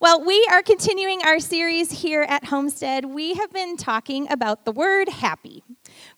[0.00, 3.04] Well, we are continuing our series here at Homestead.
[3.04, 5.62] We have been talking about the word happy.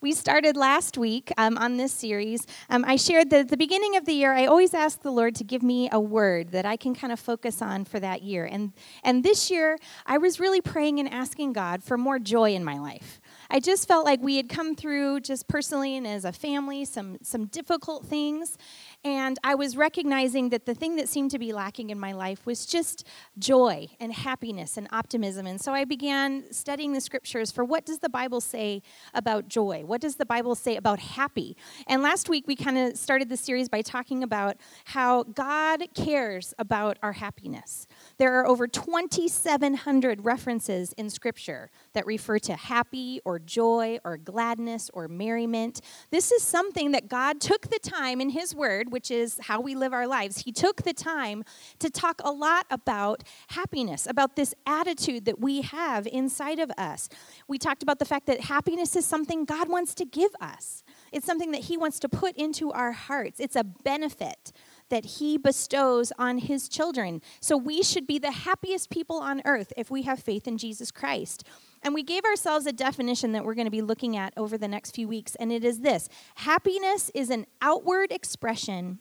[0.00, 2.46] We started last week um, on this series.
[2.70, 5.34] Um, I shared that at the beginning of the year, I always ask the Lord
[5.34, 8.44] to give me a word that I can kind of focus on for that year.
[8.44, 8.72] And,
[9.02, 12.78] and this year, I was really praying and asking God for more joy in my
[12.78, 13.20] life.
[13.50, 17.18] I just felt like we had come through, just personally and as a family, some,
[17.22, 18.56] some difficult things.
[19.04, 22.46] And I was recognizing that the thing that seemed to be lacking in my life
[22.46, 23.04] was just
[23.36, 25.44] joy and happiness and optimism.
[25.44, 28.80] And so I began studying the scriptures for what does the Bible say
[29.12, 29.82] about joy?
[29.84, 31.56] What does the Bible say about happy?
[31.88, 36.54] And last week we kind of started the series by talking about how God cares
[36.56, 37.88] about our happiness.
[38.22, 44.88] There are over 2,700 references in scripture that refer to happy or joy or gladness
[44.94, 45.80] or merriment.
[46.12, 49.74] This is something that God took the time in His Word which is how we
[49.74, 51.42] live our lives, he took the time
[51.80, 57.08] to talk a lot about happiness, about this attitude that we have inside of us.
[57.48, 61.26] We talked about the fact that happiness is something God wants to give us, it's
[61.26, 64.52] something that he wants to put into our hearts, it's a benefit
[64.92, 67.22] that he bestows on his children.
[67.40, 70.90] So we should be the happiest people on earth if we have faith in Jesus
[70.90, 71.44] Christ.
[71.82, 74.68] And we gave ourselves a definition that we're going to be looking at over the
[74.68, 78.98] next few weeks, and it is this happiness is an outward expression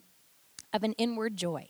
[0.71, 1.67] of an inward joy.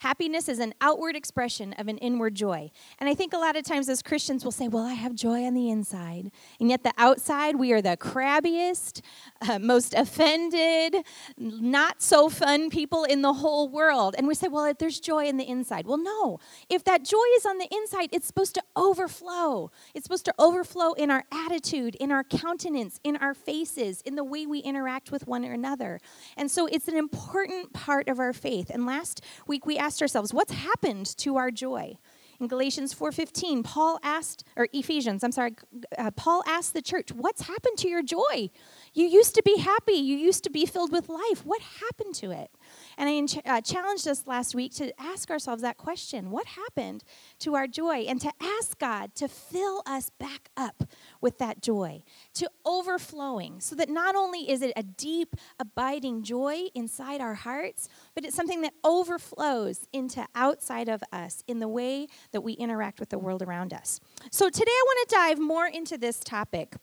[0.00, 2.70] Happiness is an outward expression of an inward joy.
[2.98, 5.44] And I think a lot of times as Christians we'll say, Well, I have joy
[5.44, 6.30] on the inside.
[6.60, 9.00] And yet the outside, we are the crabbiest,
[9.48, 10.96] uh, most offended,
[11.38, 14.14] not so fun people in the whole world.
[14.18, 15.86] And we say, Well, there's joy in the inside.
[15.86, 16.40] Well, no.
[16.68, 19.70] If that joy is on the inside, it's supposed to overflow.
[19.94, 24.24] It's supposed to overflow in our attitude, in our countenance, in our faces, in the
[24.24, 26.00] way we interact with one another.
[26.36, 28.68] And so it's an important part of our faith.
[28.68, 31.96] And last week we asked ourselves, what's happened to our joy?
[32.40, 35.54] In Galatians 4:15, Paul asked or Ephesians, I'm sorry,
[35.96, 38.50] uh, Paul asked the church, "What's happened to your joy?
[38.92, 41.46] You used to be happy, you used to be filled with life.
[41.46, 42.50] What happened to it?"
[42.98, 47.04] And I uh, challenged us last week to ask ourselves that question what happened
[47.40, 48.06] to our joy?
[48.08, 50.84] And to ask God to fill us back up
[51.20, 52.02] with that joy,
[52.34, 57.88] to overflowing, so that not only is it a deep, abiding joy inside our hearts,
[58.14, 63.00] but it's something that overflows into outside of us in the way that we interact
[63.00, 64.00] with the world around us.
[64.30, 66.76] So today I want to dive more into this topic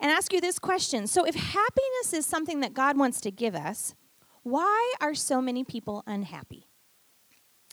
[0.00, 1.06] and ask you this question.
[1.06, 3.94] So, if happiness is something that God wants to give us,
[4.44, 6.68] why are so many people unhappy?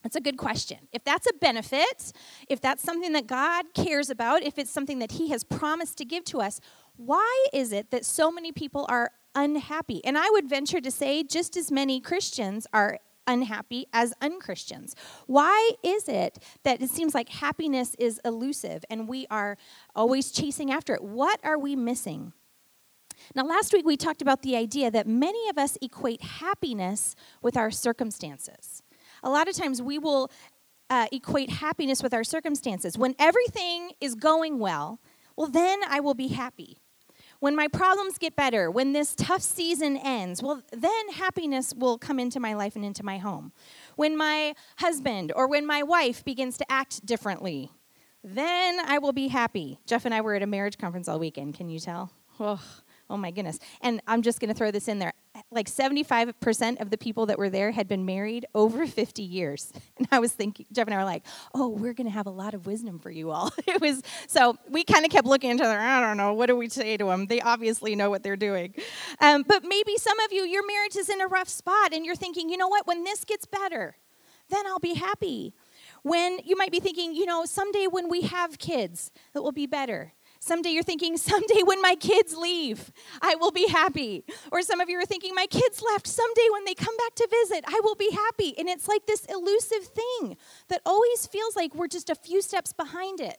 [0.03, 0.79] That's a good question.
[0.91, 2.11] If that's a benefit,
[2.49, 6.05] if that's something that God cares about, if it's something that He has promised to
[6.05, 6.59] give to us,
[6.95, 10.03] why is it that so many people are unhappy?
[10.03, 14.95] And I would venture to say just as many Christians are unhappy as unchristians.
[15.27, 19.57] Why is it that it seems like happiness is elusive and we are
[19.95, 21.03] always chasing after it?
[21.03, 22.33] What are we missing?
[23.35, 27.55] Now, last week we talked about the idea that many of us equate happiness with
[27.55, 28.83] our circumstances.
[29.23, 30.29] A lot of times we will
[30.89, 32.97] uh, equate happiness with our circumstances.
[32.97, 34.99] When everything is going well,
[35.37, 36.79] well, then I will be happy.
[37.39, 42.19] When my problems get better, when this tough season ends, well, then happiness will come
[42.19, 43.53] into my life and into my home.
[43.95, 47.71] When my husband or when my wife begins to act differently,
[48.23, 49.79] then I will be happy.
[49.87, 51.55] Jeff and I were at a marriage conference all weekend.
[51.55, 52.11] Can you tell?
[52.39, 52.61] Oh,
[53.11, 53.59] Oh my goodness.
[53.81, 55.11] And I'm just going to throw this in there.
[55.51, 59.71] Like 75% of the people that were there had been married over 50 years.
[59.97, 61.23] And I was thinking, Jeff and I were like,
[61.53, 63.51] oh, we're going to have a lot of wisdom for you all.
[63.67, 65.77] it was, so we kind of kept looking at each other.
[65.77, 66.33] I don't know.
[66.33, 67.27] What do we say to them?
[67.27, 68.73] They obviously know what they're doing.
[69.19, 72.15] Um, but maybe some of you, your marriage is in a rough spot and you're
[72.15, 72.87] thinking, you know what?
[72.87, 73.97] When this gets better,
[74.49, 75.53] then I'll be happy.
[76.03, 79.67] When you might be thinking, you know, someday when we have kids, it will be
[79.67, 80.13] better.
[80.43, 82.91] Someday you're thinking, someday when my kids leave,
[83.21, 84.25] I will be happy.
[84.51, 86.07] Or some of you are thinking, my kids left.
[86.07, 88.57] Someday when they come back to visit, I will be happy.
[88.57, 90.35] And it's like this elusive thing
[90.67, 93.37] that always feels like we're just a few steps behind it.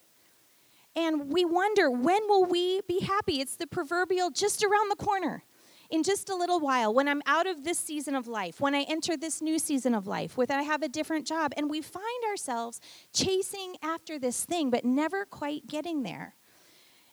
[0.94, 3.40] And we wonder, when will we be happy?
[3.40, 5.42] It's the proverbial just around the corner.
[5.90, 8.82] In just a little while, when I'm out of this season of life, when I
[8.82, 12.24] enter this new season of life, when I have a different job, and we find
[12.30, 12.80] ourselves
[13.12, 16.36] chasing after this thing, but never quite getting there.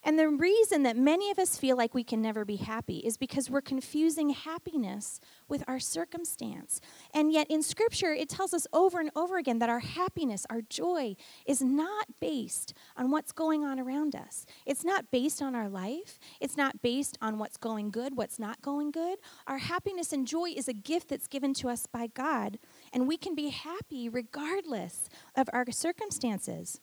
[0.04, 3.18] And the reason that many of us feel like we can never be happy is
[3.18, 5.19] because we're confusing happiness
[5.50, 6.80] with our circumstance.
[7.13, 10.62] And yet in Scripture, it tells us over and over again that our happiness, our
[10.62, 11.16] joy,
[11.46, 14.46] is not based on what's going on around us.
[14.66, 16.18] It's not based on our life.
[16.40, 19.19] It's not based on what's going good, what's not going good.
[19.48, 22.57] Our happiness and joy is a gift that's given to us by God,
[22.94, 26.80] and we can be happy regardless of our circumstances.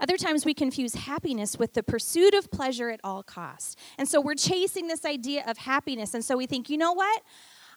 [0.00, 3.76] Other times we confuse happiness with the pursuit of pleasure at all costs.
[3.98, 6.14] And so we're chasing this idea of happiness.
[6.14, 7.22] And so we think, you know what?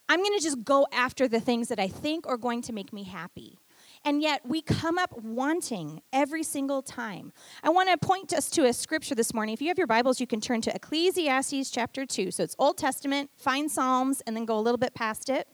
[0.08, 2.92] I'm going to just go after the things that I think are going to make
[2.92, 3.58] me happy.
[4.04, 7.32] And yet we come up wanting every single time.
[7.62, 9.52] I want to point us to a scripture this morning.
[9.52, 12.30] If you have your Bibles, you can turn to Ecclesiastes chapter 2.
[12.30, 15.46] So it's Old Testament, find Psalms, and then go a little bit past it.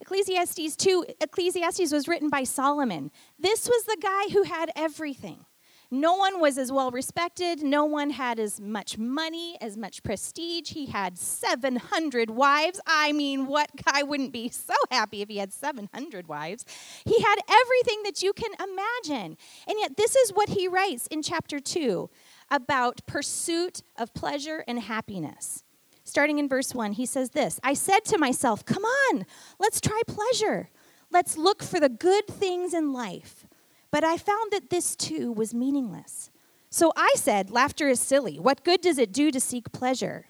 [0.00, 3.10] Ecclesiastes 2, Ecclesiastes was written by Solomon.
[3.38, 5.44] This was the guy who had everything.
[5.90, 7.62] No one was as well respected.
[7.62, 10.70] No one had as much money, as much prestige.
[10.70, 12.80] He had 700 wives.
[12.86, 16.64] I mean, what guy wouldn't be so happy if he had 700 wives?
[17.04, 19.36] He had everything that you can imagine.
[19.68, 22.10] And yet, this is what he writes in chapter 2
[22.50, 25.62] about pursuit of pleasure and happiness
[26.06, 29.26] starting in verse 1, he says this I said to myself, Come on,
[29.58, 30.70] let's try pleasure.
[31.10, 33.46] Let's look for the good things in life.
[33.90, 36.30] But I found that this too was meaningless.
[36.70, 38.38] So I said, Laughter is silly.
[38.38, 40.26] What good does it do to seek pleasure?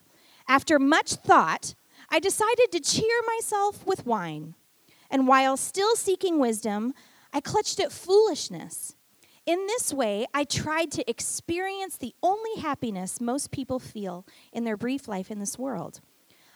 [0.48, 1.74] After much thought,
[2.10, 4.54] I decided to cheer myself with wine.
[5.10, 6.94] And while still seeking wisdom,
[7.32, 8.94] I clutched at foolishness
[9.46, 14.76] in this way, I tried to experience the only happiness most people feel in their
[14.76, 16.00] brief life in this world.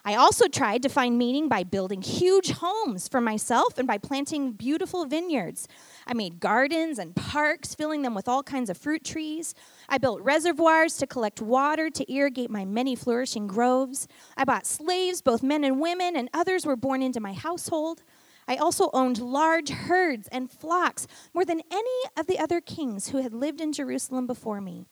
[0.03, 4.51] I also tried to find meaning by building huge homes for myself and by planting
[4.53, 5.67] beautiful vineyards.
[6.07, 9.53] I made gardens and parks, filling them with all kinds of fruit trees.
[9.87, 14.07] I built reservoirs to collect water to irrigate my many flourishing groves.
[14.35, 18.01] I bought slaves, both men and women, and others were born into my household.
[18.47, 23.21] I also owned large herds and flocks, more than any of the other kings who
[23.21, 24.85] had lived in Jerusalem before me.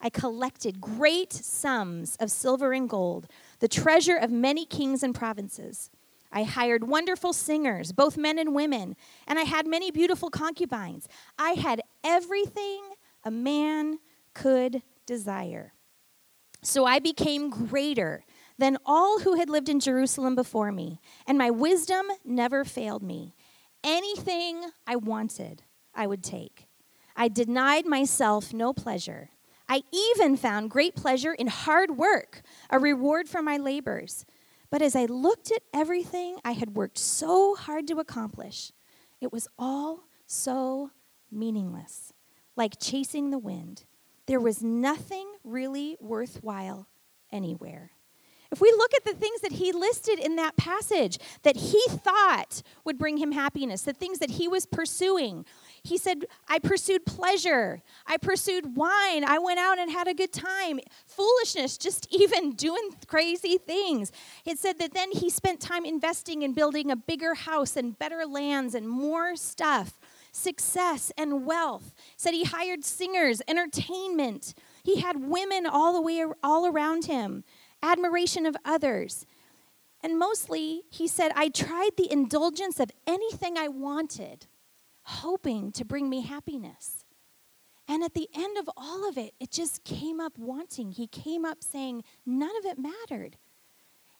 [0.00, 3.28] I collected great sums of silver and gold,
[3.60, 5.90] the treasure of many kings and provinces.
[6.32, 8.96] I hired wonderful singers, both men and women,
[9.26, 11.06] and I had many beautiful concubines.
[11.38, 12.80] I had everything
[13.22, 13.98] a man
[14.34, 15.74] could desire.
[16.62, 18.24] So I became greater
[18.58, 23.34] than all who had lived in Jerusalem before me, and my wisdom never failed me.
[23.84, 25.62] Anything I wanted,
[25.94, 26.68] I would take.
[27.16, 29.30] I denied myself no pleasure.
[29.68, 34.24] I even found great pleasure in hard work, a reward for my labors.
[34.70, 38.72] But as I looked at everything I had worked so hard to accomplish,
[39.20, 40.90] it was all so
[41.30, 42.12] meaningless,
[42.56, 43.84] like chasing the wind.
[44.26, 46.86] There was nothing really worthwhile
[47.30, 47.92] anywhere.
[48.52, 52.62] If we look at the things that he listed in that passage that he thought
[52.84, 55.46] would bring him happiness, the things that he was pursuing,
[55.82, 57.80] he said, I pursued pleasure.
[58.06, 59.24] I pursued wine.
[59.24, 60.80] I went out and had a good time.
[61.06, 64.12] Foolishness, just even doing crazy things.
[64.44, 68.26] It said that then he spent time investing in building a bigger house and better
[68.26, 69.98] lands and more stuff,
[70.30, 71.94] success and wealth.
[72.18, 74.52] Said he hired singers, entertainment.
[74.84, 77.44] He had women all the way all around him
[77.82, 79.26] admiration of others.
[80.02, 84.46] And mostly, he said, I tried the indulgence of anything I wanted,
[85.02, 87.04] hoping to bring me happiness.
[87.88, 90.92] And at the end of all of it, it just came up wanting.
[90.92, 93.36] He came up saying, none of it mattered.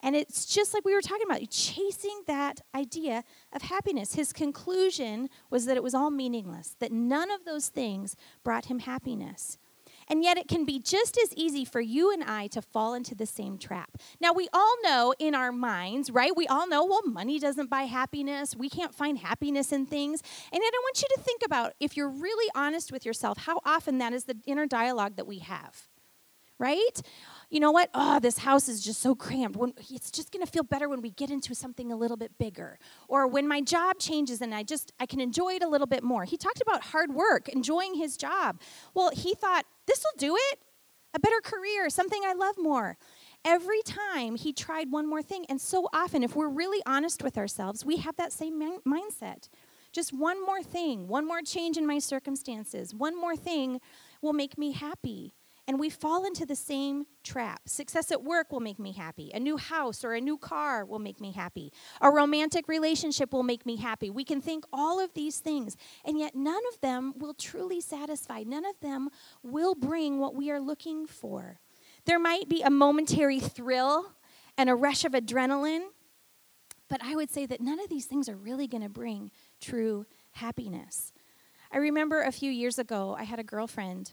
[0.03, 3.23] And it's just like we were talking about, chasing that idea
[3.53, 4.15] of happiness.
[4.15, 8.81] His conclusion was that it was all meaningless, that none of those things brought him
[8.81, 9.59] happiness.
[10.09, 13.15] And yet, it can be just as easy for you and I to fall into
[13.15, 13.99] the same trap.
[14.21, 16.37] Now, we all know in our minds, right?
[16.37, 18.57] We all know, well, money doesn't buy happiness.
[18.57, 20.23] We can't find happiness in things.
[20.53, 23.61] And yet, I want you to think about, if you're really honest with yourself, how
[23.65, 25.89] often that is the inner dialogue that we have,
[26.59, 27.01] right?
[27.53, 27.91] You know what?
[27.93, 29.59] Oh, this house is just so cramped.
[29.59, 32.39] When, it's just going to feel better when we get into something a little bit
[32.39, 32.79] bigger.
[33.09, 36.03] Or when my job changes and I just I can enjoy it a little bit
[36.03, 36.25] more.
[36.25, 38.59] He talked about hard work, enjoying his job.
[38.95, 40.61] Well, he thought this will do it.
[41.13, 42.97] A better career, something I love more.
[43.45, 47.37] Every time he tried one more thing, and so often, if we're really honest with
[47.37, 49.51] ourselves, we have that same min- mindset.
[49.93, 53.79] Just one more thing, one more change in my circumstances, one more thing
[54.23, 55.35] will make me happy.
[55.69, 57.69] And we fall into the same trap.
[57.69, 59.31] Success at work will make me happy.
[59.33, 61.73] A new house or a new car will make me happy.
[62.01, 64.11] A romantic relationship will make me happy.
[64.11, 68.43] We can think all of these things, and yet none of them will truly satisfy.
[68.43, 69.09] None of them
[69.45, 71.61] will bring what we are looking for.
[72.07, 74.15] There might be a momentary thrill
[74.59, 75.87] and a rush of adrenaline,
[76.89, 80.07] but I would say that none of these things are really going to bring true
[80.33, 81.13] happiness.
[81.71, 84.13] I remember a few years ago, I had a girlfriend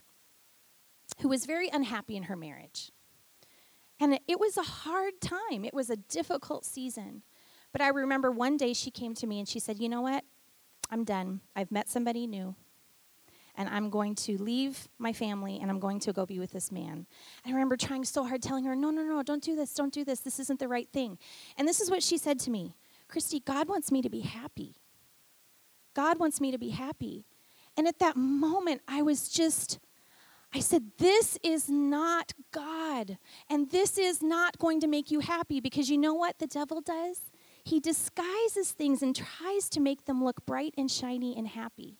[1.21, 2.91] who was very unhappy in her marriage.
[3.99, 7.23] And it was a hard time, it was a difficult season.
[7.71, 10.23] But I remember one day she came to me and she said, You know what?
[10.89, 11.41] I'm done.
[11.55, 12.55] I've met somebody new.
[13.55, 16.71] And I'm going to leave my family and I'm going to go be with this
[16.71, 17.05] man.
[17.45, 19.73] I remember trying so hard telling her, No, no, no, don't do this.
[19.73, 20.21] Don't do this.
[20.21, 21.17] This isn't the right thing.
[21.57, 22.73] And this is what she said to me
[23.07, 24.75] Christy, God wants me to be happy.
[25.93, 27.25] God wants me to be happy.
[27.75, 29.79] And at that moment, I was just,
[30.53, 33.17] I said, This is not God.
[33.49, 36.81] And this is not going to make you happy because you know what the devil
[36.81, 37.19] does?
[37.63, 41.99] He disguises things and tries to make them look bright and shiny and happy.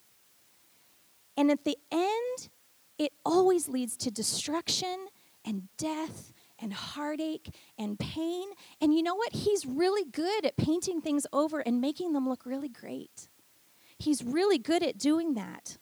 [1.38, 2.50] And at the end,
[2.98, 5.08] it always leads to destruction
[5.46, 8.50] and death and heartache and pain.
[8.82, 9.34] And you know what?
[9.34, 13.30] He's really good at painting things over and making them look really great.
[13.98, 15.78] He's really good at doing that.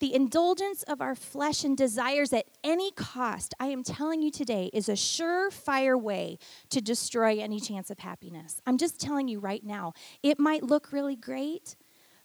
[0.00, 4.70] The indulgence of our flesh and desires at any cost, I am telling you today,
[4.72, 6.38] is a surefire way
[6.70, 8.60] to destroy any chance of happiness.
[8.66, 9.92] I'm just telling you right now.
[10.22, 11.76] It might look really great,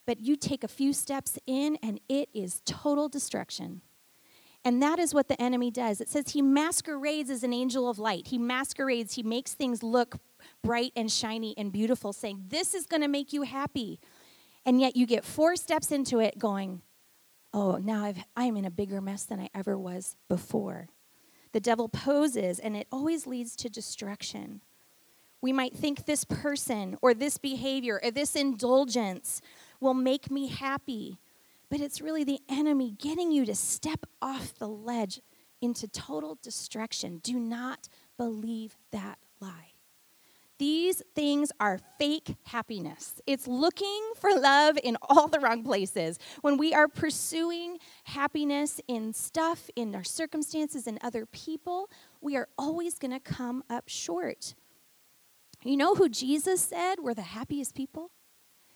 [0.06, 3.82] but you take a few steps in and it is total destruction.
[4.66, 6.02] And that is what the enemy does.
[6.02, 8.28] It says he masquerades as an angel of light.
[8.28, 10.18] He masquerades, he makes things look
[10.64, 14.00] bright and shiny and beautiful, saying, This is going to make you happy.
[14.66, 16.82] And yet you get four steps into it going,
[17.54, 20.88] oh, now I've, I'm in a bigger mess than I ever was before.
[21.52, 24.62] The devil poses, and it always leads to destruction.
[25.42, 29.42] We might think this person or this behavior or this indulgence
[29.80, 31.18] will make me happy,
[31.70, 35.22] but it's really the enemy getting you to step off the ledge
[35.62, 37.20] into total destruction.
[37.24, 37.88] Do not
[38.18, 39.74] believe that lie.
[40.60, 43.22] These things are fake happiness.
[43.26, 46.20] It's looking for love in all the wrong places.
[46.42, 51.90] When we are pursuing happiness in stuff, in our circumstances, in other people,
[52.20, 54.54] we are always going to come up short.
[55.64, 58.12] You know who Jesus said were the happiest people?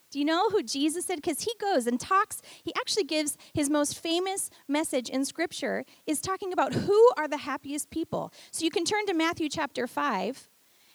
[0.09, 1.15] Do you know who Jesus said?
[1.17, 6.21] Because he goes and talks, he actually gives his most famous message in Scripture, is
[6.21, 8.31] talking about who are the happiest people.
[8.51, 10.49] So you can turn to Matthew chapter 5.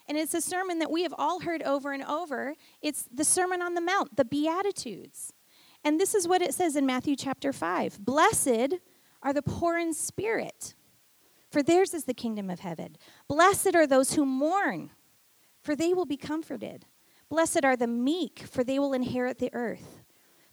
[0.09, 2.55] And it's a sermon that we have all heard over and over.
[2.81, 5.33] It's the Sermon on the Mount, the Beatitudes.
[5.85, 8.75] And this is what it says in Matthew chapter 5 Blessed
[9.23, 10.75] are the poor in spirit,
[11.51, 12.97] for theirs is the kingdom of heaven.
[13.29, 14.91] Blessed are those who mourn,
[15.61, 16.87] for they will be comforted.
[17.29, 20.03] Blessed are the meek, for they will inherit the earth.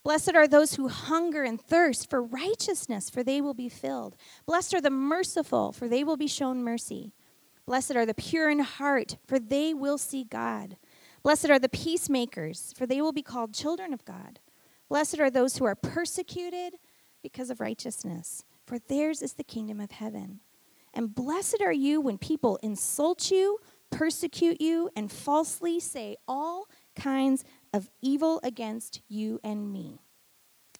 [0.03, 4.15] Blessed are those who hunger and thirst for righteousness, for they will be filled.
[4.45, 7.13] Blessed are the merciful, for they will be shown mercy.
[7.65, 10.77] Blessed are the pure in heart, for they will see God.
[11.23, 14.39] Blessed are the peacemakers, for they will be called children of God.
[14.87, 16.75] Blessed are those who are persecuted
[17.23, 20.41] because of righteousness, for theirs is the kingdom of heaven.
[20.93, 23.57] And blessed are you when people insult you,
[23.89, 27.43] persecute you, and falsely say all kinds
[27.73, 29.99] of evil against you and me.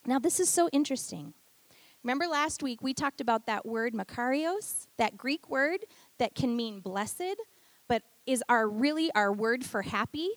[0.05, 1.33] Now, this is so interesting.
[2.03, 5.79] Remember last week we talked about that word makarios, that Greek word
[6.19, 7.35] that can mean blessed,
[7.87, 10.29] but is our really our word for happy?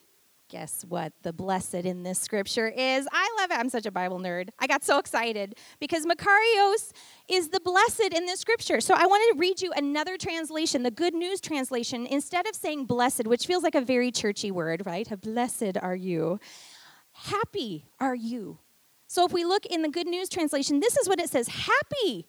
[0.48, 3.06] Guess what the blessed in this scripture is?
[3.12, 3.58] I love it.
[3.58, 4.48] I'm such a Bible nerd.
[4.58, 6.92] I got so excited because makarios
[7.28, 8.80] is the blessed in this scripture.
[8.80, 12.06] So I want to read you another translation, the Good News translation.
[12.06, 15.06] Instead of saying blessed, which feels like a very churchy word, right?
[15.20, 16.40] Blessed are you.
[17.12, 18.58] Happy are you
[19.08, 22.26] so if we look in the Good News translation, this is what it says Happy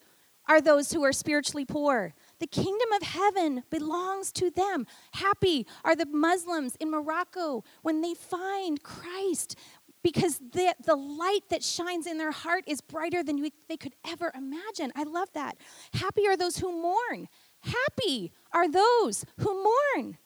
[0.47, 2.15] are those who are spiritually poor.
[2.39, 4.87] The kingdom of heaven belongs to them.
[5.13, 9.57] Happy are the Muslims in Morocco when they find Christ
[10.01, 13.95] because the, the light that shines in their heart is brighter than you, they could
[14.07, 14.91] ever imagine.
[14.95, 15.57] I love that.
[15.93, 17.27] Happy are those who mourn.
[17.61, 19.63] Happy are those who
[19.95, 20.17] mourn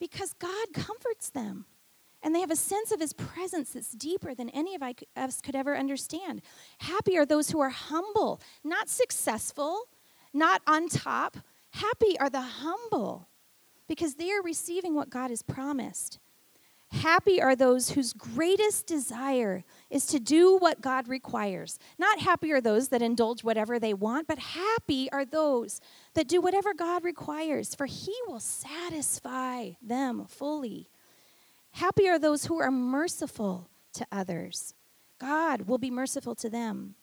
[0.00, 1.66] because God comforts them.
[2.24, 4.82] And they have a sense of his presence that's deeper than any of
[5.16, 6.42] us could ever understand.
[6.78, 9.88] Happy are those who are humble, not successful,
[10.32, 11.36] not on top.
[11.72, 13.28] Happy are the humble
[13.88, 16.18] because they are receiving what God has promised.
[16.90, 21.78] Happy are those whose greatest desire is to do what God requires.
[21.98, 25.80] Not happy are those that indulge whatever they want, but happy are those
[26.12, 30.90] that do whatever God requires, for He will satisfy them fully.
[31.70, 34.74] Happy are those who are merciful to others.
[35.18, 36.94] God will be merciful to them.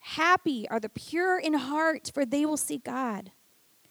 [0.00, 3.32] Happy are the pure in heart, for they will see God.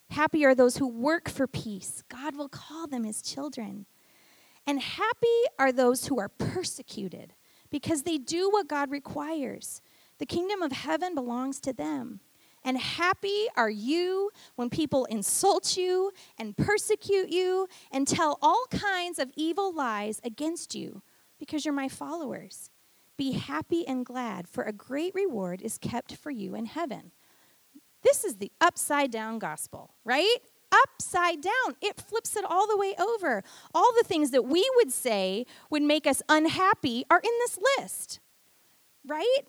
[0.09, 2.03] Happy are those who work for peace.
[2.09, 3.85] God will call them his children.
[4.65, 7.33] And happy are those who are persecuted
[7.69, 9.81] because they do what God requires.
[10.17, 12.19] The kingdom of heaven belongs to them.
[12.63, 19.17] And happy are you when people insult you and persecute you and tell all kinds
[19.17, 21.01] of evil lies against you
[21.39, 22.69] because you're my followers.
[23.17, 27.11] Be happy and glad, for a great reward is kept for you in heaven.
[28.03, 30.37] This is the upside down gospel, right?
[30.71, 31.75] Upside down.
[31.81, 33.43] It flips it all the way over.
[33.73, 38.19] All the things that we would say would make us unhappy are in this list,
[39.05, 39.41] right?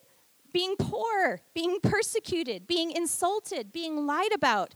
[0.52, 4.74] Being poor, being persecuted, being insulted, being lied about,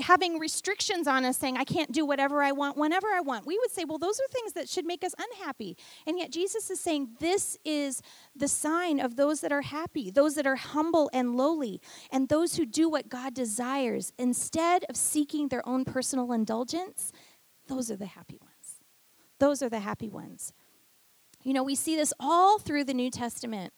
[0.00, 3.46] having restrictions on us saying, I can't do whatever I want whenever I want.
[3.46, 5.76] We would say, well, those are things that should make us unhappy.
[6.06, 8.02] And yet Jesus is saying, this is
[8.34, 12.56] the sign of those that are happy, those that are humble and lowly, and those
[12.56, 17.12] who do what God desires instead of seeking their own personal indulgence.
[17.68, 18.80] Those are the happy ones.
[19.38, 20.52] Those are the happy ones.
[21.42, 23.72] You know, we see this all through the New Testament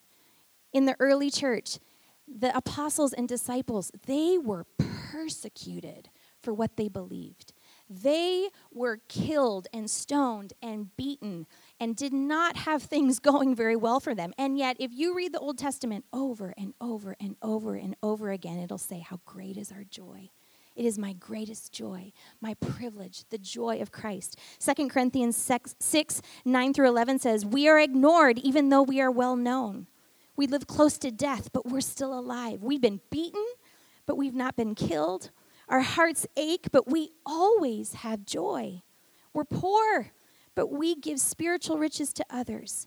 [0.73, 1.79] in the early church,
[2.27, 6.09] the apostles and disciples, they were persecuted
[6.41, 7.53] for what they believed.
[7.89, 11.47] They were killed and stoned and beaten
[11.79, 14.33] and did not have things going very well for them.
[14.39, 18.31] And yet, if you read the Old Testament over and over and over and over
[18.31, 20.31] again, it'll say, How great is our joy!
[20.75, 24.39] It is my greatest joy, my privilege, the joy of Christ.
[24.59, 29.11] 2 Corinthians 6, 6 9 through 11 says, We are ignored even though we are
[29.11, 29.87] well known.
[30.37, 32.63] We live close to death, but we're still alive.
[32.63, 33.45] We've been beaten,
[34.07, 35.31] but we've not been killed.
[35.69, 38.83] Our hearts ache, but we always have joy.
[39.33, 40.13] We're poor,
[40.55, 42.87] but we give spiritual riches to others.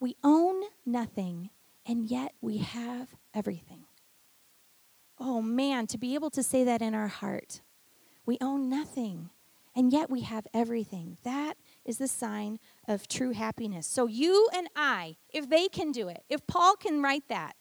[0.00, 1.50] We own nothing,
[1.86, 3.84] and yet we have everything.
[5.18, 7.60] Oh man, to be able to say that in our heart.
[8.24, 9.30] We own nothing,
[9.74, 11.18] and yet we have everything.
[11.22, 13.86] That is the sign of true happiness.
[13.86, 17.56] So you and I, if they can do it, if Paul can write that,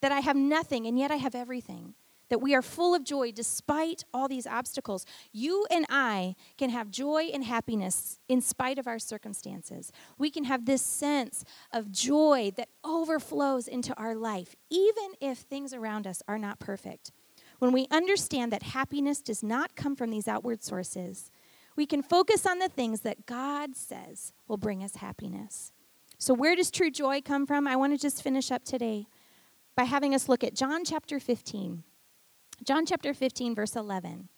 [0.00, 1.94] that I have nothing and yet I have everything,
[2.30, 6.90] that we are full of joy despite all these obstacles, you and I can have
[6.90, 9.92] joy and happiness in spite of our circumstances.
[10.16, 15.74] We can have this sense of joy that overflows into our life, even if things
[15.74, 17.10] around us are not perfect.
[17.58, 21.30] When we understand that happiness does not come from these outward sources,
[21.80, 25.72] we can focus on the things that God says will bring us happiness.
[26.18, 27.66] So, where does true joy come from?
[27.66, 29.06] I want to just finish up today
[29.74, 31.82] by having us look at John chapter 15.
[32.62, 34.28] John chapter 15, verse 11.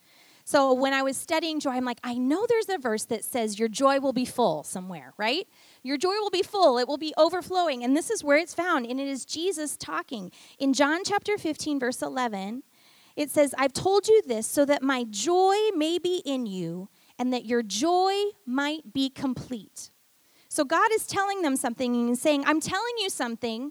[0.44, 3.59] So, when I was studying joy, I'm like, I know there's a verse that says
[3.59, 5.48] your joy will be full somewhere, right?
[5.83, 7.83] Your joy will be full, it will be overflowing.
[7.83, 10.31] And this is where it's found, and it is Jesus talking.
[10.61, 12.62] In John chapter 15, verse 11,
[13.16, 16.88] it says, I've told you this so that my joy may be in you
[17.22, 18.12] and that your joy
[18.44, 19.90] might be complete.
[20.48, 23.70] So God is telling them something and saying, I'm telling you something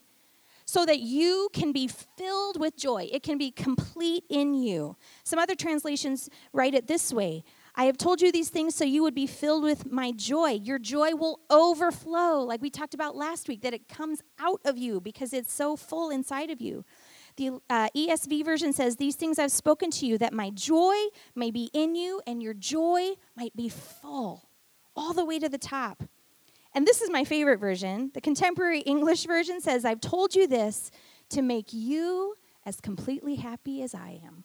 [0.64, 3.10] so that you can be filled with joy.
[3.12, 4.96] It can be complete in you.
[5.26, 7.44] Some other translations write it this way
[7.76, 10.52] I have told you these things so you would be filled with my joy.
[10.52, 14.78] Your joy will overflow, like we talked about last week, that it comes out of
[14.78, 16.86] you because it's so full inside of you.
[17.38, 20.96] The uh, ESV version says, These things I've spoken to you, that my joy
[21.36, 24.50] may be in you and your joy might be full,
[24.96, 26.04] all the way to the top.
[26.74, 28.12] And this is my favorite version.
[28.14, 30.92] The contemporary English version says, I've told you this
[31.30, 34.44] to make you as completely happy as I am.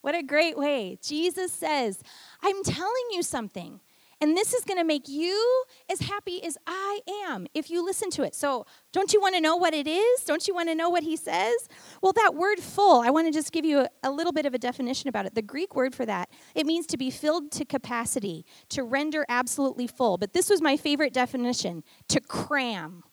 [0.00, 0.98] What a great way.
[1.02, 2.02] Jesus says,
[2.42, 3.80] I'm telling you something
[4.20, 8.10] and this is going to make you as happy as I am if you listen
[8.10, 8.34] to it.
[8.34, 10.24] So, don't you want to know what it is?
[10.24, 11.68] Don't you want to know what he says?
[12.02, 14.54] Well, that word full, I want to just give you a, a, little bit of
[14.54, 15.34] a definition about it.
[15.34, 19.86] The Greek word for that, it means to be filled to capacity, to render absolutely
[19.86, 20.18] full.
[20.18, 23.04] But this was my favorite definition to cram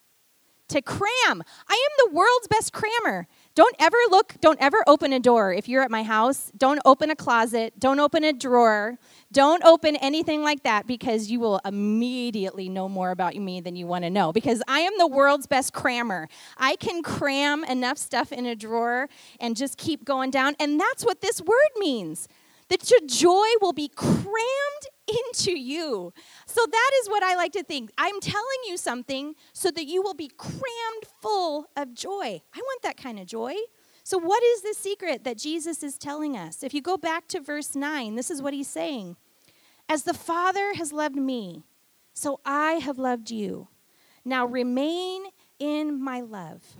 [0.69, 1.43] to cram.
[1.67, 3.27] I am the world's best crammer.
[3.53, 6.51] Don't ever look, don't ever open a door if you're at my house.
[6.57, 7.79] Don't open a closet.
[7.79, 8.97] Don't open a drawer.
[9.31, 13.87] Don't open anything like that because you will immediately know more about me than you
[13.87, 16.27] want to know because I am the world's best crammer.
[16.57, 19.07] I can cram enough stuff in a drawer
[19.39, 20.55] and just keep going down.
[20.59, 22.27] And that's what this word means
[22.69, 24.35] that your joy will be crammed
[25.07, 26.13] into you.
[26.45, 27.91] So that is what I like to think.
[27.97, 32.41] I'm telling you something so that you will be crammed full of joy.
[32.53, 33.55] I want that kind of joy.
[34.03, 36.61] So, what is the secret that Jesus is telling us?
[36.61, 39.17] If you go back to verse 9, this is what he's saying
[39.89, 41.63] As the Father has loved me,
[42.13, 43.67] so I have loved you.
[44.23, 45.23] Now remain
[45.57, 46.77] in my love.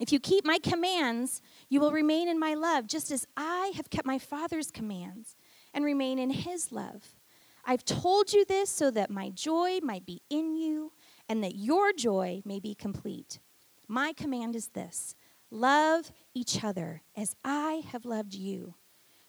[0.00, 3.90] If you keep my commands, you will remain in my love, just as I have
[3.90, 5.36] kept my Father's commands
[5.74, 7.14] and remain in his love.
[7.66, 10.92] I've told you this so that my joy might be in you
[11.28, 13.40] and that your joy may be complete.
[13.86, 15.14] My command is this
[15.50, 18.74] love each other as I have loved you.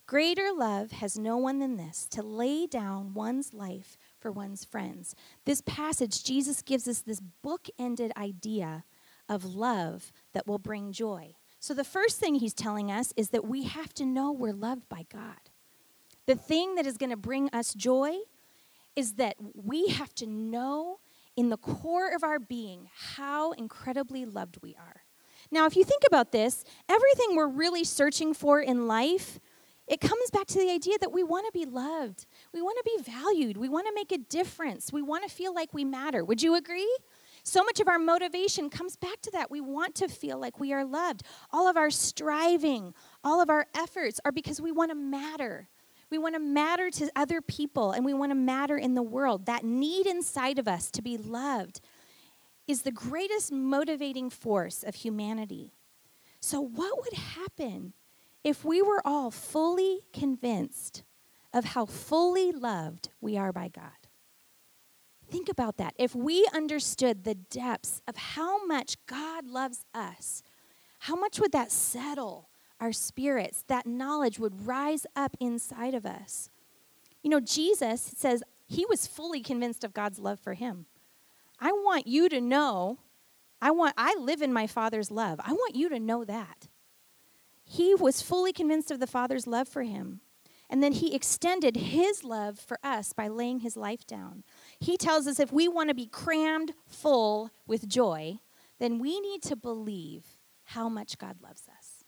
[0.06, 5.16] Greater love has no one than this to lay down one's life for one's friends.
[5.46, 8.84] This passage, Jesus gives us this book-ended idea
[9.32, 11.34] of love that will bring joy.
[11.60, 14.90] So, the first thing he's telling us is that we have to know we're loved
[14.90, 15.50] by God.
[16.28, 18.18] The thing that is going to bring us joy
[18.96, 21.00] is that we have to know
[21.38, 25.04] in the core of our being how incredibly loved we are.
[25.50, 29.40] Now, if you think about this, everything we're really searching for in life,
[29.88, 32.26] it comes back to the idea that we want to be loved.
[32.54, 33.58] We want to be valued.
[33.58, 34.92] We want to make a difference.
[34.94, 36.24] We want to feel like we matter.
[36.24, 36.98] Would you agree?
[37.44, 39.50] So much of our motivation comes back to that.
[39.50, 41.24] We want to feel like we are loved.
[41.52, 45.68] All of our striving, all of our efforts are because we want to matter.
[46.12, 49.46] We want to matter to other people and we want to matter in the world.
[49.48, 51.82] That need inside of us to be loved
[52.68, 55.74] is the greatest motivating force of humanity.
[56.40, 57.94] So, what would happen
[58.44, 61.04] if we were all fully convinced
[61.54, 64.01] of how fully loved we are by God?
[65.32, 65.94] Think about that.
[65.98, 70.44] If we understood the depths of how much God loves us,
[71.00, 72.50] how much would that settle
[72.82, 73.64] our spirits?
[73.68, 76.50] That knowledge would rise up inside of us.
[77.24, 80.86] You know, Jesus says he was fully convinced of God's love for him.
[81.60, 83.00] I want you to know,
[83.62, 85.40] I want I live in my Father's love.
[85.44, 86.68] I want you to know that.
[87.64, 90.20] He was fully convinced of the Father's love for him.
[90.70, 94.44] And then he extended his love for us by laying his life down.
[94.82, 98.40] He tells us if we want to be crammed full with joy,
[98.80, 100.26] then we need to believe
[100.64, 102.04] how much God loves us.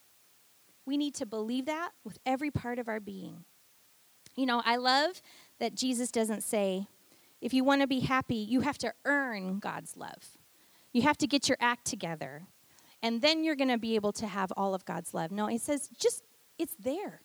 [0.86, 3.46] We need to believe that with every part of our being.
[4.36, 5.22] You know, I love
[5.60, 6.88] that Jesus doesn't say,
[7.42, 10.38] if you want to be happy, you have to earn God's love.
[10.94, 12.48] You have to get your act together.
[13.04, 15.32] And then you're going to be able to have all of God's love.
[15.32, 16.24] No, it says just,
[16.58, 17.22] it's there.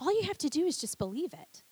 [0.00, 1.62] All you have to do is just believe it.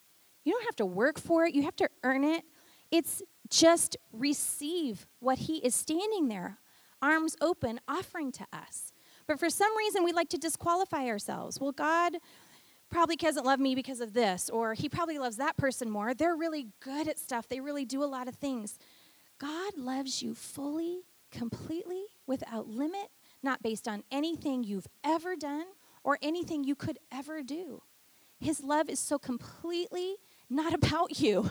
[0.45, 2.45] You don't have to work for it, you have to earn it.
[2.91, 6.59] It's just receive what He is standing there,
[7.03, 8.93] arms open, offering to us.
[9.27, 11.61] But for some reason, we like to disqualify ourselves.
[11.61, 12.17] Well, God
[12.91, 16.15] probably doesn't love me because of this, or He probably loves that person more.
[16.15, 18.79] They're really good at stuff, they really do a lot of things.
[19.39, 23.11] God loves you fully, completely, without limit,
[23.43, 25.67] not based on anything you've ever done
[26.03, 27.83] or anything you could ever do.
[28.39, 30.17] His love is so completely
[30.49, 31.51] not about you.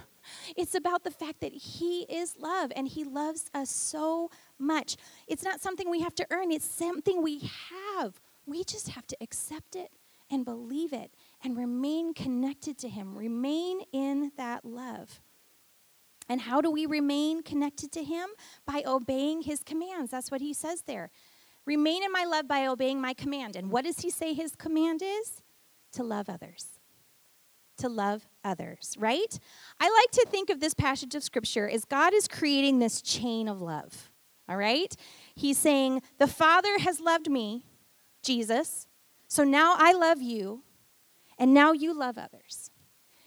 [0.56, 4.98] It's about the fact that He is love and He loves us so much.
[5.28, 8.20] It's not something we have to earn, it's something we have.
[8.46, 9.92] We just have to accept it
[10.30, 11.12] and believe it
[11.44, 15.22] and remain connected to Him, remain in that love.
[16.28, 18.30] And how do we remain connected to Him?
[18.66, 20.12] By obeying His commands.
[20.12, 21.12] That's what He says there.
[21.66, 23.56] Remain in my love by obeying my command.
[23.56, 25.42] And what does He say His command is?
[25.94, 26.76] To love others
[27.78, 29.40] to love others, right?
[29.80, 33.48] I like to think of this passage of scripture as God is creating this chain
[33.48, 34.10] of love,
[34.48, 34.96] all right?
[35.36, 37.64] He's saying, The Father has loved me,
[38.24, 38.88] Jesus,
[39.28, 40.64] so now I love you,
[41.38, 42.70] and now you love others.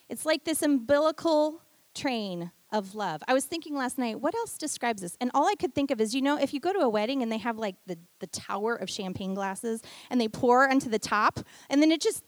[0.08, 1.62] It's like this umbilical
[1.94, 3.22] train of love.
[3.26, 5.16] I was thinking last night, what else describes this?
[5.20, 7.22] And all I could think of is, you know, if you go to a wedding
[7.22, 10.98] and they have like the, the tower of champagne glasses and they pour onto the
[10.98, 12.22] top, and then it just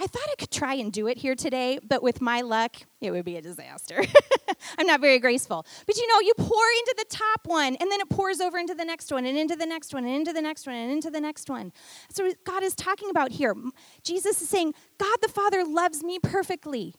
[0.00, 3.10] I thought I could try and do it here today, but with my luck, it
[3.10, 4.02] would be a disaster.
[4.78, 5.66] I'm not very graceful.
[5.86, 8.74] But you know, you pour into the top one, and then it pours over into
[8.74, 11.10] the next one, and into the next one, and into the next one, and into
[11.10, 11.70] the next one.
[12.16, 13.54] What God is talking about here.
[14.02, 16.94] Jesus is saying, God the Father loves me perfectly.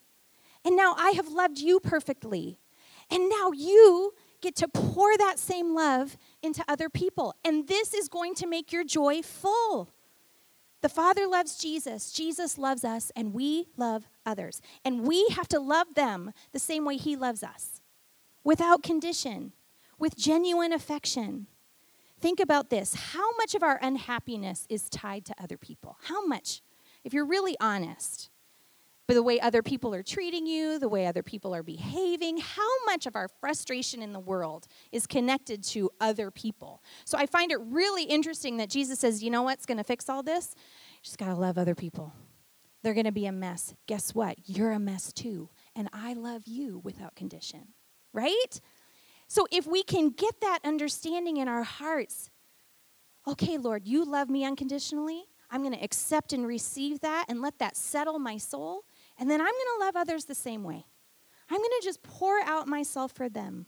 [0.63, 2.59] And now I have loved you perfectly.
[3.09, 7.33] And now you get to pour that same love into other people.
[7.43, 9.89] And this is going to make your joy full.
[10.81, 14.61] The Father loves Jesus, Jesus loves us, and we love others.
[14.83, 17.81] And we have to love them the same way He loves us,
[18.43, 19.53] without condition,
[19.99, 21.45] with genuine affection.
[22.19, 25.97] Think about this how much of our unhappiness is tied to other people?
[26.05, 26.61] How much?
[27.03, 28.30] If you're really honest.
[29.11, 32.85] But the way other people are treating you, the way other people are behaving, how
[32.85, 36.81] much of our frustration in the world is connected to other people.
[37.03, 40.07] So I find it really interesting that Jesus says, you know what's going to fix
[40.07, 40.55] all this?
[40.55, 42.13] You just got to love other people.
[42.83, 43.75] They're going to be a mess.
[43.85, 44.37] Guess what?
[44.45, 45.49] You're a mess too.
[45.75, 47.73] And I love you without condition,
[48.13, 48.61] right?
[49.27, 52.29] So if we can get that understanding in our hearts,
[53.27, 55.25] okay, Lord, you love me unconditionally.
[55.49, 58.85] I'm going to accept and receive that and let that settle my soul.
[59.19, 60.85] And then I'm going to love others the same way.
[61.49, 63.65] I'm going to just pour out myself for them.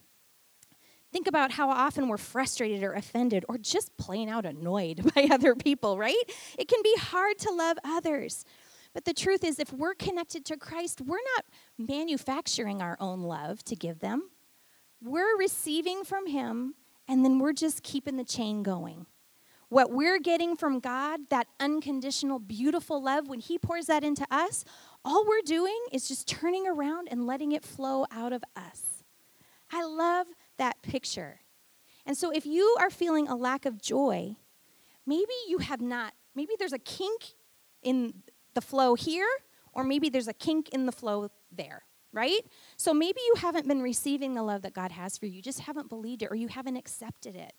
[1.12, 5.53] Think about how often we're frustrated or offended or just plain out annoyed by other
[5.53, 6.23] people, right?
[6.58, 8.45] It can be hard to love others.
[8.93, 11.45] But the truth is, if we're connected to Christ, we're not
[11.77, 14.29] manufacturing our own love to give them.
[15.01, 16.75] We're receiving from Him,
[17.08, 19.08] and then we're just keeping the chain going.
[19.69, 24.63] What we're getting from God, that unconditional, beautiful love, when He pours that into us,
[25.05, 29.03] all we're doing is just turning around and letting it flow out of us.
[29.71, 31.41] I love that picture.
[32.05, 34.35] And so, if you are feeling a lack of joy,
[35.05, 37.33] maybe you have not, maybe there's a kink
[37.81, 39.27] in the flow here,
[39.73, 42.41] or maybe there's a kink in the flow there, right?
[42.77, 45.61] So, maybe you haven't been receiving the love that God has for you, you just
[45.61, 47.53] haven't believed it, or you haven't accepted it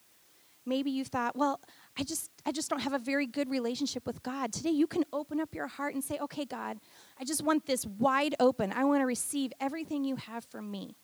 [0.66, 1.61] maybe you thought well
[1.98, 5.04] i just i just don't have a very good relationship with god today you can
[5.12, 6.78] open up your heart and say okay god
[7.18, 8.72] i just want this wide open.
[8.72, 10.96] I want to receive everything you have for me.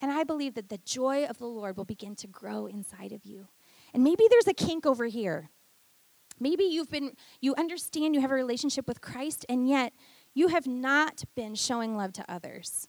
[0.00, 3.24] And i believe that the joy of the lord will begin to grow inside of
[3.24, 3.48] you.
[3.94, 5.50] And maybe there's a kink over here.
[6.40, 9.92] Maybe you've been you understand you have a relationship with christ and yet
[10.34, 12.88] you have not been showing love to others.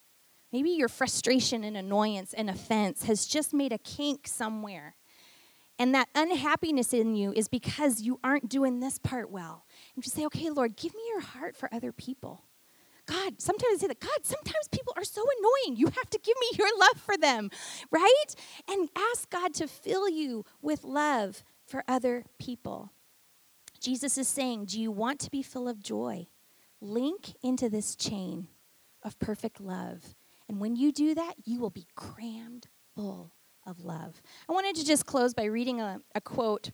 [0.51, 4.95] Maybe your frustration and annoyance and offense has just made a kink somewhere
[5.79, 9.65] and that unhappiness in you is because you aren't doing this part well.
[9.95, 12.43] And you say, okay, Lord, give me your heart for other people.
[13.05, 15.77] God, sometimes I say that, God, sometimes people are so annoying.
[15.77, 17.49] You have to give me your love for them,
[17.89, 18.35] right?
[18.69, 22.91] And ask God to fill you with love for other people.
[23.79, 26.27] Jesus is saying, Do you want to be full of joy?
[26.81, 28.47] Link into this chain
[29.01, 30.15] of perfect love.
[30.47, 33.31] And when you do that, you will be crammed full
[33.69, 34.21] of love.
[34.49, 36.71] I wanted to just close by reading a, a quote.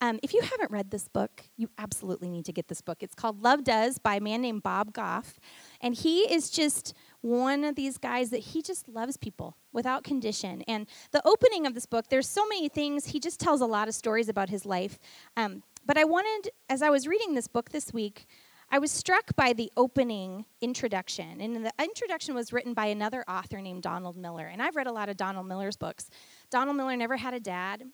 [0.00, 2.98] Um, if you haven't read this book, you absolutely need to get this book.
[3.02, 5.40] It's called Love Does by a man named Bob Goff.
[5.80, 10.62] And he is just one of these guys that he just loves people without condition.
[10.68, 13.06] And the opening of this book, there's so many things.
[13.06, 14.98] He just tells a lot of stories about his life.
[15.36, 18.26] Um, but I wanted, as I was reading this book this week,
[18.70, 21.40] I was struck by the opening introduction.
[21.40, 24.46] And the introduction was written by another author named Donald Miller.
[24.46, 26.10] And I've read a lot of Donald Miller's books.
[26.50, 27.84] Donald Miller never had a dad.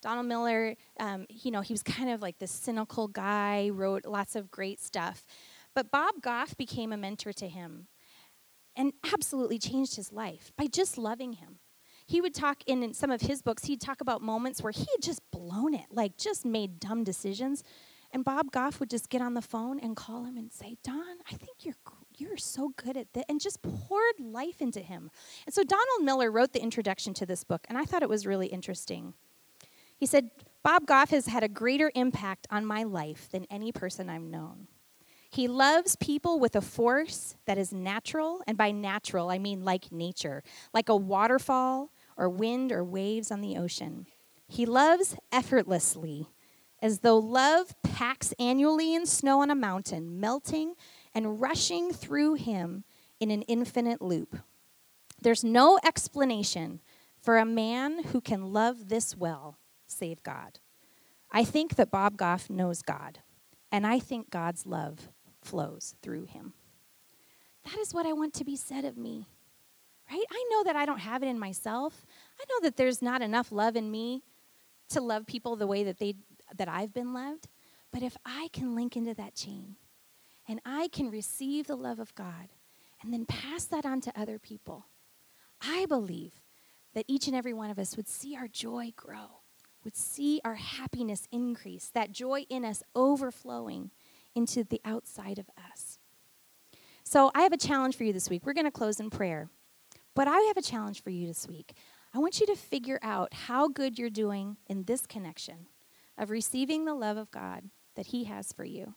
[0.00, 4.36] Donald Miller, um, you know, he was kind of like this cynical guy, wrote lots
[4.36, 5.24] of great stuff.
[5.74, 7.88] But Bob Goff became a mentor to him
[8.76, 11.58] and absolutely changed his life by just loving him.
[12.06, 15.02] He would talk in some of his books, he'd talk about moments where he had
[15.02, 17.62] just blown it, like just made dumb decisions.
[18.12, 21.18] And Bob Goff would just get on the phone and call him and say, Don,
[21.30, 21.76] I think you're
[22.16, 25.10] you're so good at this, and just poured life into him.
[25.46, 28.26] And so Donald Miller wrote the introduction to this book, and I thought it was
[28.26, 29.14] really interesting.
[29.96, 30.30] He said,
[30.62, 34.68] Bob Goff has had a greater impact on my life than any person I've known.
[35.30, 39.92] He loves people with a force that is natural, and by natural, I mean like
[39.92, 40.42] nature,
[40.72, 44.06] like a waterfall or wind or waves on the ocean.
[44.48, 46.28] He loves effortlessly
[46.80, 50.74] as though love packs annually in snow on a mountain, melting
[51.14, 52.84] and rushing through him
[53.20, 54.36] in an infinite loop.
[55.20, 56.80] There's no explanation
[57.20, 60.60] for a man who can love this well, save God.
[61.30, 63.18] I think that Bob Goff knows God,
[63.70, 65.08] and I think God's love
[65.42, 66.52] flows through him.
[67.64, 69.26] That is what I want to be said of me,
[70.10, 70.24] right?
[70.30, 72.06] I know that I don't have it in myself.
[72.40, 74.22] I know that there's not enough love in me
[74.90, 76.14] to love people the way that they
[76.56, 77.48] that I've been loved.
[77.92, 79.76] But if I can link into that chain
[80.46, 82.48] and I can receive the love of God
[83.02, 84.86] and then pass that on to other people,
[85.60, 86.32] I believe
[86.94, 89.40] that each and every one of us would see our joy grow,
[89.84, 93.90] would see our happiness increase, that joy in us overflowing
[94.34, 95.98] into the outside of us.
[97.04, 98.44] So I have a challenge for you this week.
[98.44, 99.48] We're going to close in prayer.
[100.14, 101.74] But I have a challenge for you this week.
[102.12, 105.66] I want you to figure out how good you're doing in this connection
[106.18, 108.94] of receiving the love of God that He has for you.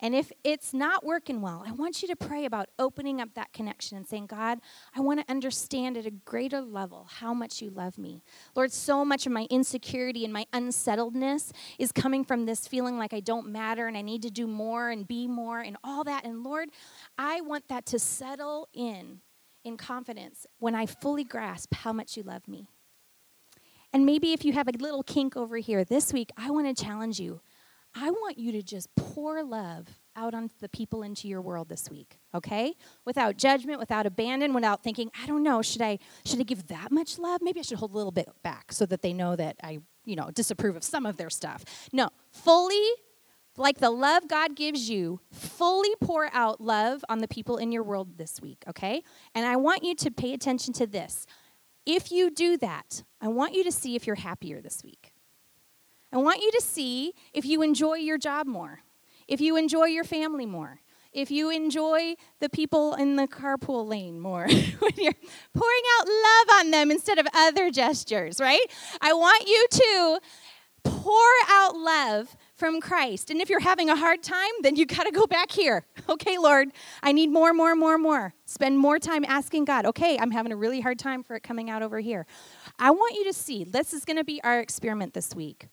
[0.00, 3.52] And if it's not working well, I want you to pray about opening up that
[3.52, 4.58] connection and saying, God,
[4.94, 8.22] I want to understand at a greater level how much you love me.
[8.56, 13.14] Lord, so much of my insecurity and my unsettledness is coming from this feeling like
[13.14, 16.24] I don't matter and I need to do more and be more and all that.
[16.24, 16.70] And Lord,
[17.16, 19.20] I want that to settle in
[19.64, 22.68] in confidence when I fully grasp how much you love me.
[23.94, 26.84] And maybe if you have a little kink over here this week, I want to
[26.84, 27.40] challenge you
[27.94, 31.88] I want you to just pour love out on the people into your world this
[31.88, 32.74] week, okay?
[33.04, 36.90] Without judgment, without abandon, without thinking, I don't know, should I should I give that
[36.90, 37.40] much love?
[37.40, 40.16] Maybe I should hold a little bit back so that they know that I, you
[40.16, 41.64] know, disapprove of some of their stuff.
[41.92, 42.84] No, fully
[43.56, 47.84] like the love God gives you, fully pour out love on the people in your
[47.84, 49.02] world this week, okay?
[49.36, 51.26] And I want you to pay attention to this.
[51.86, 55.12] If you do that, I want you to see if you're happier this week.
[56.12, 58.80] I want you to see if you enjoy your job more,
[59.26, 60.80] if you enjoy your family more,
[61.12, 64.46] if you enjoy the people in the carpool lane more,
[64.78, 65.12] when you're
[65.54, 68.64] pouring out love on them instead of other gestures, right?
[69.00, 70.20] I want you to
[70.84, 73.30] pour out love from Christ.
[73.30, 75.84] And if you're having a hard time, then you got to go back here.
[76.06, 76.68] Okay, Lord,
[77.02, 78.34] I need more, more, more, more.
[78.44, 81.70] Spend more time asking God, okay, I'm having a really hard time for it coming
[81.70, 82.26] out over here.
[82.78, 85.66] I want you to see, this is going to be our experiment this week.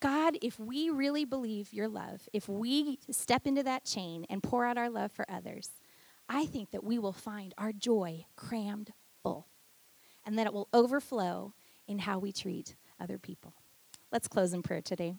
[0.00, 4.64] God, if we really believe your love, if we step into that chain and pour
[4.64, 5.70] out our love for others,
[6.28, 9.46] I think that we will find our joy crammed full
[10.24, 11.52] and that it will overflow
[11.86, 13.54] in how we treat other people.
[14.10, 15.16] Let's close in prayer today.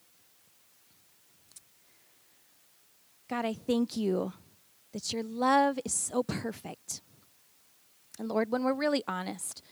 [3.33, 4.31] God, I thank you
[4.91, 7.01] that your love is so perfect.
[8.19, 9.63] And Lord, when we're really honest,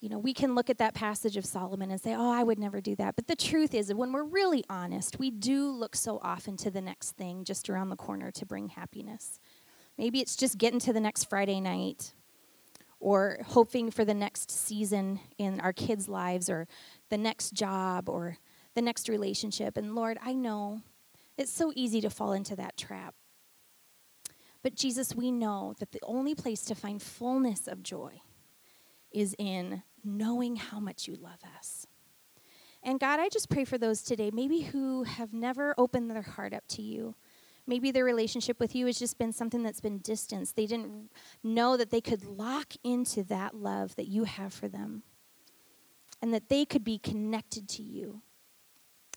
[0.00, 2.58] you know, we can look at that passage of Solomon and say, oh, I would
[2.58, 3.14] never do that.
[3.14, 6.80] But the truth is, when we're really honest, we do look so often to the
[6.80, 9.40] next thing just around the corner to bring happiness.
[9.98, 12.14] Maybe it's just getting to the next Friday night
[12.98, 16.66] or hoping for the next season in our kids' lives or
[17.10, 18.38] the next job or
[18.74, 19.76] the next relationship.
[19.76, 20.80] And Lord, I know
[21.36, 23.14] it's so easy to fall into that trap.
[24.62, 28.20] But Jesus, we know that the only place to find fullness of joy
[29.12, 31.86] is in knowing how much you love us.
[32.82, 36.52] And God, I just pray for those today, maybe who have never opened their heart
[36.52, 37.14] up to you.
[37.66, 40.54] Maybe their relationship with you has just been something that's been distanced.
[40.54, 41.10] They didn't
[41.42, 45.02] know that they could lock into that love that you have for them
[46.22, 48.22] and that they could be connected to you.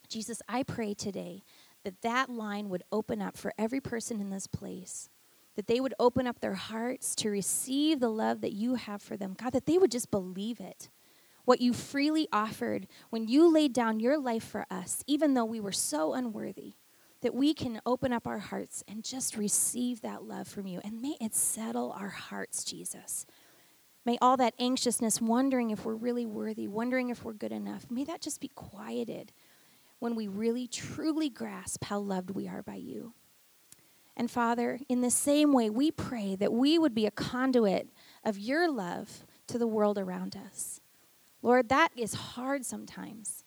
[0.07, 1.43] Jesus, I pray today
[1.83, 5.09] that that line would open up for every person in this place
[5.59, 9.17] that they would open up their hearts to receive the love that you have for
[9.17, 9.35] them.
[9.37, 10.87] God, that they would just believe it.
[11.43, 15.59] What you freely offered when you laid down your life for us, even though we
[15.59, 16.75] were so unworthy,
[17.21, 20.79] that we can open up our hearts and just receive that love from you.
[20.81, 23.25] And may it settle our hearts, Jesus.
[24.05, 28.05] May all that anxiousness, wondering if we're really worthy, wondering if we're good enough, may
[28.05, 29.33] that just be quieted
[29.99, 33.13] when we really truly grasp how loved we are by you.
[34.15, 37.89] And Father, in the same way, we pray that we would be a conduit
[38.23, 40.81] of your love to the world around us.
[41.41, 43.45] Lord, that is hard sometimes.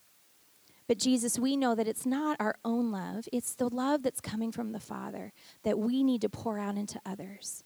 [0.89, 4.51] But Jesus, we know that it's not our own love, it's the love that's coming
[4.51, 7.65] from the Father that we need to pour out into others.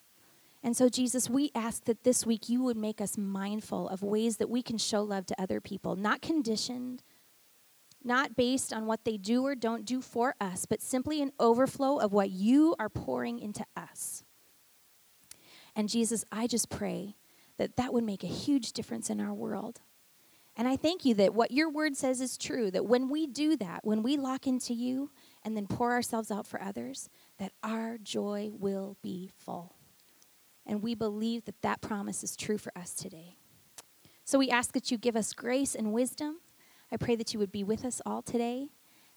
[0.62, 4.38] And so, Jesus, we ask that this week you would make us mindful of ways
[4.38, 7.04] that we can show love to other people, not conditioned,
[8.06, 11.98] not based on what they do or don't do for us, but simply an overflow
[11.98, 14.24] of what you are pouring into us.
[15.74, 17.16] And Jesus, I just pray
[17.58, 19.80] that that would make a huge difference in our world.
[20.56, 23.56] And I thank you that what your word says is true, that when we do
[23.58, 25.10] that, when we lock into you
[25.44, 29.74] and then pour ourselves out for others, that our joy will be full.
[30.64, 33.36] And we believe that that promise is true for us today.
[34.24, 36.38] So we ask that you give us grace and wisdom
[36.92, 38.68] I pray that you would be with us all today.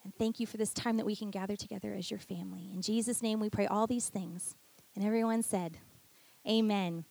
[0.04, 2.70] And thank you for this time that we can gather together as your family.
[2.74, 4.56] In Jesus' name, we pray all these things.
[4.96, 5.78] And everyone said,
[6.48, 7.06] Amen.